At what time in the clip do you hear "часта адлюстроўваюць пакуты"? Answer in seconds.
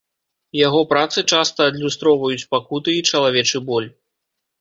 1.35-2.89